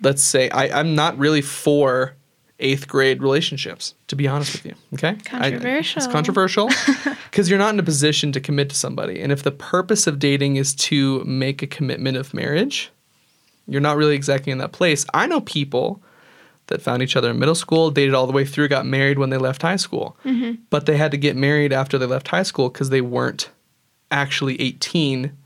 [0.00, 2.14] let's say, I, I'm not really for
[2.58, 4.74] eighth grade relationships, to be honest with you.
[4.94, 5.50] Okay, I-
[6.04, 6.68] it's controversial
[7.30, 10.18] because you're not in a position to commit to somebody, and if the purpose of
[10.18, 12.90] dating is to make a commitment of marriage,
[13.66, 15.04] you're not really exactly in that place.
[15.14, 16.02] I know people
[16.66, 19.30] that found each other in middle school, dated all the way through, got married when
[19.30, 20.16] they left high school.
[20.24, 20.62] Mm-hmm.
[20.70, 23.50] But they had to get married after they left high school because they weren't
[24.10, 25.36] actually 18,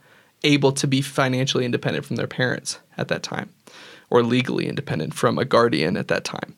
[0.45, 3.51] able to be financially independent from their parents at that time,
[4.11, 6.55] or legally independent from a guardian at that time.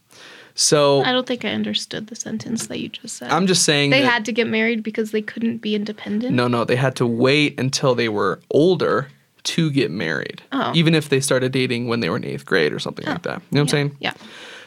[0.61, 3.31] So I don't think I understood the sentence that you just said.
[3.31, 6.35] I'm just saying they had to get married because they couldn't be independent.
[6.35, 9.07] No, no, they had to wait until they were older
[9.45, 10.43] to get married.
[10.51, 10.73] Oh.
[10.75, 13.35] Even if they started dating when they were in eighth grade or something like that.
[13.35, 13.97] You know what I'm saying?
[14.01, 14.15] Yeah.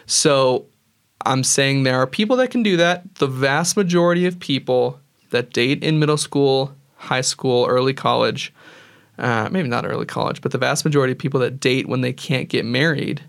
[0.06, 0.66] So
[1.26, 3.16] I'm saying there are people that can do that.
[3.16, 4.98] The vast majority of people
[5.32, 8.54] that date in middle school, high school, early college,
[9.18, 12.14] uh, maybe not early college, but the vast majority of people that date when they
[12.14, 13.24] can't get married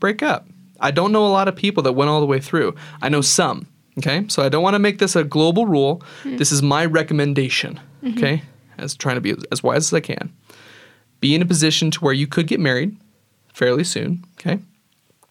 [0.00, 0.48] break up.
[0.80, 2.74] I don't know a lot of people that went all the way through.
[3.02, 3.66] I know some.
[3.98, 4.26] Okay.
[4.28, 6.02] So I don't want to make this a global rule.
[6.22, 6.36] Hmm.
[6.36, 7.80] This is my recommendation.
[8.02, 8.18] Mm-hmm.
[8.18, 8.42] Okay.
[8.78, 10.32] As trying to be as wise as I can.
[11.20, 12.96] Be in a position to where you could get married
[13.52, 14.24] fairly soon.
[14.38, 14.60] Okay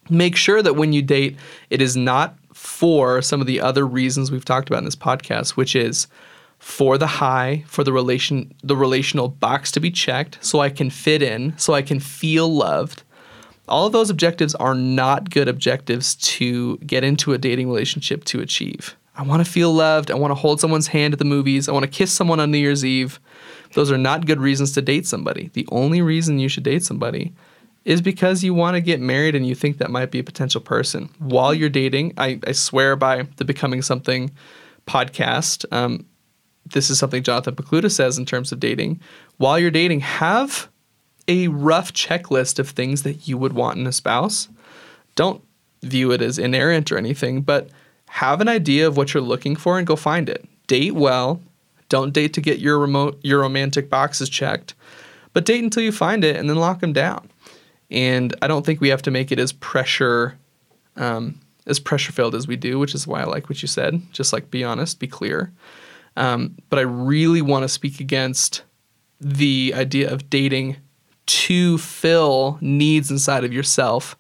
[0.09, 1.37] make sure that when you date,
[1.69, 5.51] it is not for some of the other reasons we've talked about in this podcast,
[5.51, 6.07] which is
[6.59, 10.89] for the high, for the relation, the relational box to be checked, so I can
[10.89, 13.03] fit in, so I can feel loved.
[13.67, 18.41] All of those objectives are not good objectives to get into a dating relationship to
[18.41, 18.95] achieve.
[19.17, 20.11] I want to feel loved.
[20.11, 21.69] I want to hold someone's hand at the movies.
[21.69, 23.19] I want to kiss someone on New Year's Eve.
[23.73, 25.49] Those are not good reasons to date somebody.
[25.53, 27.33] The only reason you should date somebody
[27.85, 30.59] is because you want to get married and you think that might be a potential
[30.59, 31.09] person.
[31.19, 34.31] While you're dating, I, I swear by the Becoming Something
[34.87, 36.05] podcast, um,
[36.65, 38.99] this is something Jonathan Pokluda says in terms of dating.
[39.37, 40.67] While you're dating, have
[41.27, 44.49] a rough checklist of things that you would want in a spouse.
[45.15, 45.43] Don't
[45.81, 47.69] view it as inerrant or anything, but
[48.07, 50.45] have an idea of what you're looking for and go find it.
[50.67, 51.41] Date well.
[51.89, 54.73] Don't date to get your remote your romantic boxes checked,
[55.33, 57.29] but date until you find it and then lock them down.
[57.91, 60.37] And I don't think we have to make it as pressure
[60.95, 64.01] um, as pressure filled as we do, which is why I like what you said.
[64.11, 65.51] Just like be honest, be clear.
[66.17, 68.63] Um, but I really want to speak against
[69.19, 70.77] the idea of dating
[71.25, 74.15] to fill needs inside of yourself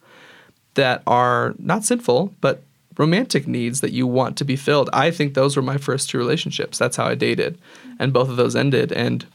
[0.73, 2.61] that are not sinful, but
[2.97, 4.89] romantic needs that you want to be filled.
[4.93, 6.77] I think those were my first two relationships.
[6.77, 7.57] That's how I dated.
[7.99, 8.91] And both of those ended.
[8.91, 9.25] And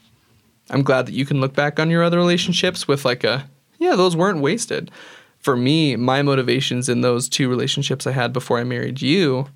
[0.69, 3.47] I'm glad that you can look back on your other relationships with like a,
[3.79, 4.91] yeah, those weren't wasted.
[5.39, 9.47] For me, my motivations in those two relationships I had before I married you,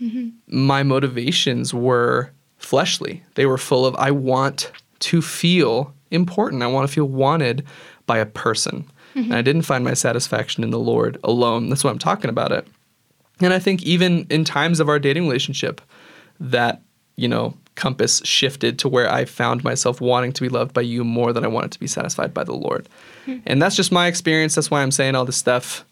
[0.00, 0.30] mm-hmm.
[0.46, 3.22] my motivations were fleshly.
[3.34, 6.62] They were full of, I want to feel important.
[6.62, 7.64] I want to feel wanted
[8.06, 8.90] by a person.
[9.16, 11.68] And I didn't find my satisfaction in the Lord alone.
[11.68, 12.66] That's why I'm talking about it.
[13.40, 15.80] And I think even in times of our dating relationship,
[16.40, 16.82] that,
[17.14, 21.04] you know, compass shifted to where I found myself wanting to be loved by you
[21.04, 22.88] more than I wanted to be satisfied by the Lord.
[23.24, 23.38] Hmm.
[23.46, 24.56] And that's just my experience.
[24.56, 25.84] That's why I'm saying all this stuff.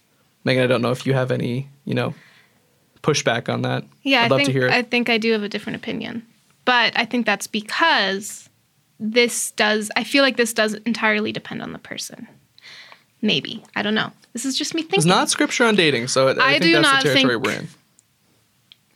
[0.45, 2.15] Megan, I don't know if you have any, you know,
[3.03, 3.85] pushback on that.
[4.03, 4.73] Yeah, I'd I love think to hear it.
[4.73, 6.27] I think I do have a different opinion.
[6.65, 8.49] But I think that's because
[9.01, 12.29] this does I feel like this does entirely depend on the person.
[13.21, 13.63] Maybe.
[13.77, 14.11] I don't know.
[14.33, 14.99] This is just me thinking.
[14.99, 17.35] It's not scripture on dating, so I, I I think do that's not the territory
[17.35, 17.69] think- we're in.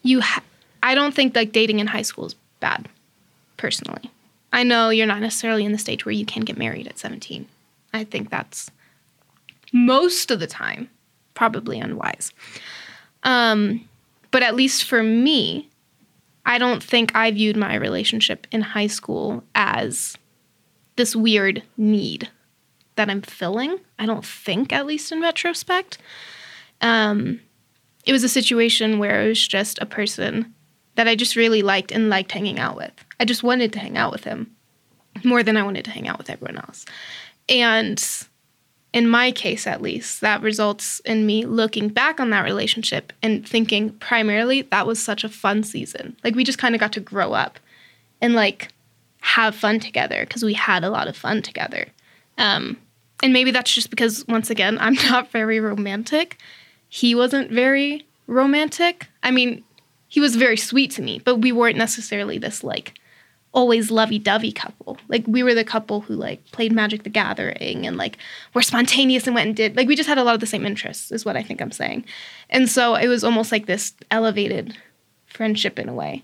[0.02, 0.42] you ha-
[0.82, 2.88] I don't think like dating in high school is bad
[3.56, 4.10] personally.
[4.52, 7.46] I know you're not necessarily in the stage where you can get married at 17.
[7.92, 8.70] I think that's
[9.72, 10.88] most of the time
[11.34, 12.32] probably unwise.
[13.24, 13.86] Um,
[14.30, 15.68] but at least for me,
[16.46, 20.16] I don't think I viewed my relationship in high school as
[20.94, 22.30] this weird need
[22.94, 23.78] that I'm filling.
[23.98, 25.98] I don't think, at least in retrospect.
[26.80, 27.40] Um,
[28.06, 30.54] it was a situation where it was just a person
[30.94, 32.92] that I just really liked and liked hanging out with.
[33.18, 34.52] I just wanted to hang out with him
[35.24, 36.86] more than I wanted to hang out with everyone else.
[37.48, 38.02] And
[38.92, 43.46] in my case, at least, that results in me looking back on that relationship and
[43.46, 46.16] thinking primarily that was such a fun season.
[46.24, 47.58] Like we just kind of got to grow up
[48.20, 48.68] and like
[49.20, 51.86] have fun together because we had a lot of fun together.
[52.38, 52.78] Um,
[53.22, 56.38] and maybe that's just because, once again, I'm not very romantic.
[56.88, 59.08] He wasn't very romantic.
[59.22, 59.64] I mean,
[60.08, 62.94] he was very sweet to me, but we weren't necessarily this like
[63.56, 64.98] always lovey-dovey couple.
[65.08, 68.18] Like we were the couple who like played Magic the Gathering and like
[68.52, 70.66] were spontaneous and went and did like we just had a lot of the same
[70.66, 72.04] interests is what I think I'm saying.
[72.50, 74.76] And so it was almost like this elevated
[75.24, 76.22] friendship in a way.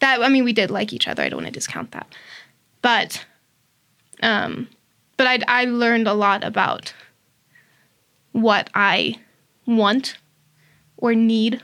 [0.00, 1.22] That I mean we did like each other.
[1.22, 2.14] I don't want to discount that.
[2.82, 3.24] But
[4.22, 4.68] um
[5.16, 6.92] but I I learned a lot about
[8.32, 9.18] what I
[9.66, 10.18] want
[10.98, 11.62] or need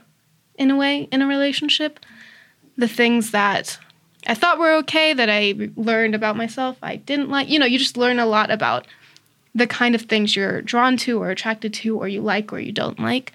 [0.57, 2.01] in a way in a relationship.
[2.79, 3.79] The things that
[4.27, 7.49] I thought we were okay that I learned about myself I didn't like.
[7.49, 8.87] You know, you just learn a lot about
[9.55, 12.73] the kind of things you're drawn to or attracted to or you like or you
[12.73, 13.33] don't like.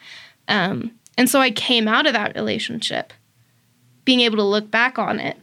[0.47, 3.13] Um, and so I came out of that relationship
[4.05, 5.37] being able to look back on it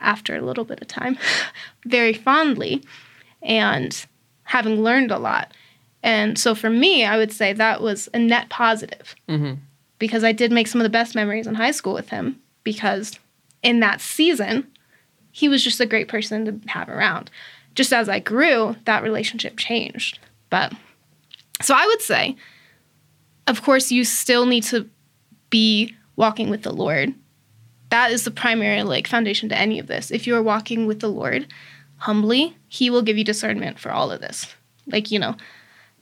[0.00, 1.18] after a little bit of time
[1.86, 2.84] very fondly
[3.42, 4.06] and
[4.44, 5.52] having learned a lot.
[6.02, 9.54] And so for me, I would say that was a net positive mm-hmm.
[9.98, 13.18] because I did make some of the best memories in high school with him because
[13.62, 14.70] in that season,
[15.34, 17.28] he was just a great person to have around.
[17.74, 20.20] Just as I grew, that relationship changed.
[20.48, 20.72] But
[21.60, 22.36] so I would say,
[23.48, 24.88] of course, you still need to
[25.50, 27.14] be walking with the Lord.
[27.90, 30.12] That is the primary like foundation to any of this.
[30.12, 31.48] If you are walking with the Lord
[31.96, 34.54] humbly, he will give you discernment for all of this.
[34.86, 35.34] Like, you know,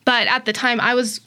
[0.05, 1.21] but at the time I was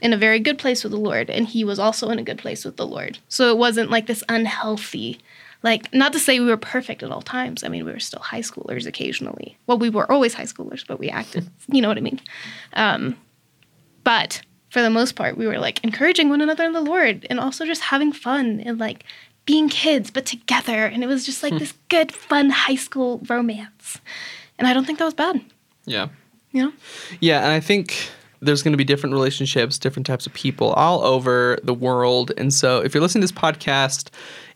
[0.00, 2.38] in a very good place with the Lord and he was also in a good
[2.38, 3.20] place with the Lord.
[3.28, 5.20] So it wasn't like this unhealthy
[5.62, 7.62] like, not to say we were perfect at all times.
[7.62, 9.56] I mean, we were still high schoolers occasionally.
[9.66, 12.20] Well, we were always high schoolers, but we acted, you know what I mean?
[12.74, 13.16] Um,
[14.04, 17.38] but for the most part, we were like encouraging one another in the Lord and
[17.38, 19.04] also just having fun and like
[19.44, 20.86] being kids, but together.
[20.86, 21.58] And it was just like hmm.
[21.58, 24.00] this good, fun high school romance.
[24.58, 25.40] And I don't think that was bad.
[25.84, 26.08] Yeah.
[26.52, 26.72] You know?
[27.20, 27.42] Yeah.
[27.42, 27.94] And I think
[28.40, 32.32] there's going to be different relationships, different types of people all over the world.
[32.36, 34.10] And so if you're listening to this podcast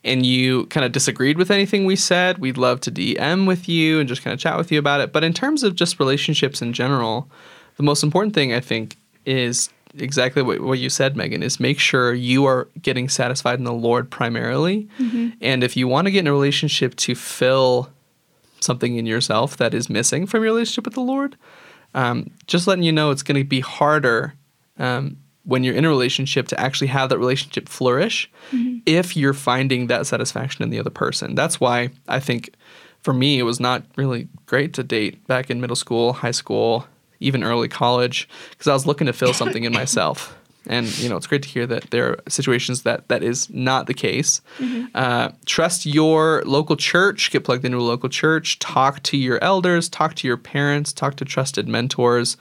[0.06, 3.98] and you kind of disagreed with anything we said, we'd love to DM with you
[3.98, 5.12] and just kind of chat with you about it.
[5.12, 7.28] But in terms of just relationships in general,
[7.76, 8.96] the most important thing I think
[9.26, 13.64] is exactly what, what you said, Megan, is make sure you are getting satisfied in
[13.64, 14.88] the Lord primarily.
[14.98, 15.30] Mm-hmm.
[15.40, 17.90] And if you want to get in a relationship to fill
[18.60, 21.36] something in yourself that is missing from your relationship with the Lord,
[21.94, 24.34] um, just letting you know it's going to be harder
[24.78, 25.16] um,
[25.46, 28.78] when you're in a relationship to actually have that relationship flourish mm-hmm.
[28.84, 31.34] if you're finding that satisfaction in the other person.
[31.34, 32.54] That's why I think
[33.00, 36.86] for me it was not really great to date back in middle school, high school,
[37.20, 40.36] even early college because I was looking to fill something in myself.
[40.68, 43.86] And you know, it's great to hear that there are situations that that is not
[43.86, 44.40] the case.
[44.58, 44.86] Mm-hmm.
[44.96, 47.30] Uh, trust your local church.
[47.30, 48.58] Get plugged into a local church.
[48.58, 49.88] Talk to your elders.
[49.88, 50.92] Talk to your parents.
[50.92, 52.36] Talk to trusted mentors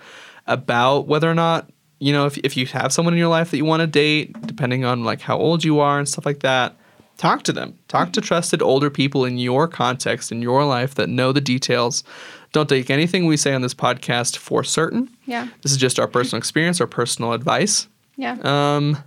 [0.47, 1.69] about whether or not
[2.05, 4.39] you know, if, if you have someone in your life that you want to date,
[4.45, 6.75] depending on like how old you are and stuff like that,
[7.17, 7.75] talk to them.
[7.87, 12.03] Talk to trusted older people in your context, in your life that know the details.
[12.51, 15.09] Don't take anything we say on this podcast for certain.
[15.25, 15.47] Yeah.
[15.63, 17.87] This is just our personal experience, our personal advice.
[18.17, 18.37] Yeah.
[18.43, 18.99] Um,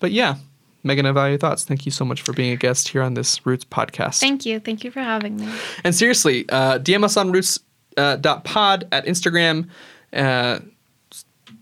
[0.00, 0.36] but yeah,
[0.82, 1.66] Megan, I value your thoughts.
[1.66, 4.18] Thank you so much for being a guest here on this Roots podcast.
[4.18, 4.60] Thank you.
[4.60, 5.52] Thank you for having me.
[5.84, 7.58] And seriously, uh, DM us on roots
[7.98, 9.68] uh, dot pod at Instagram.
[10.14, 10.60] Uh,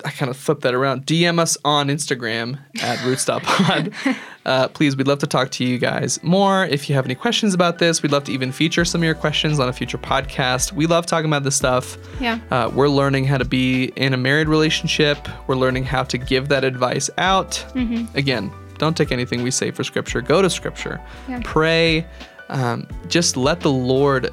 [0.05, 1.07] I kind of flip that around.
[1.07, 3.93] DM us on Instagram at roots.pod.
[4.45, 6.67] uh, please, we'd love to talk to you guys more.
[6.67, 9.15] If you have any questions about this, we'd love to even feature some of your
[9.15, 10.73] questions on a future podcast.
[10.73, 11.97] We love talking about this stuff.
[12.21, 12.39] Yeah.
[12.51, 15.27] Uh, we're learning how to be in a married relationship.
[15.47, 17.53] We're learning how to give that advice out.
[17.75, 18.17] Mm-hmm.
[18.17, 20.21] Again, don't take anything we say for scripture.
[20.21, 21.01] Go to scripture.
[21.29, 21.41] Yeah.
[21.45, 22.07] Pray.
[22.51, 24.31] Um, just let the Lord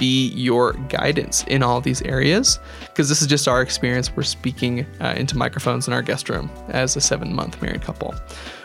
[0.00, 4.16] be your guidance in all these areas because this is just our experience.
[4.16, 8.14] We're speaking uh, into microphones in our guest room as a seven month married couple.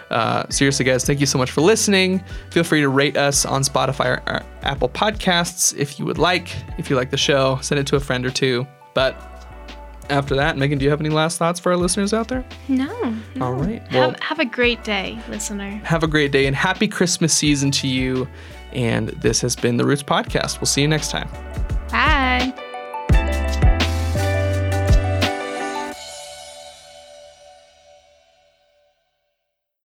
[0.10, 2.24] Uh, seriously, guys, thank you so much for listening.
[2.52, 6.56] Feel free to rate us on Spotify or, or Apple Podcasts if you would like.
[6.78, 8.66] If you like the show, send it to a friend or two.
[8.94, 9.36] But
[10.10, 12.46] after that, Megan, do you have any last thoughts for our listeners out there?
[12.68, 13.18] No.
[13.36, 13.46] no.
[13.46, 13.82] All right.
[13.92, 15.82] Well, have, have a great day, listener.
[15.84, 18.28] Have a great day and happy Christmas season to you.
[18.76, 20.60] And this has been the Roots Podcast.
[20.60, 21.30] We'll see you next time.
[21.90, 22.54] Bye.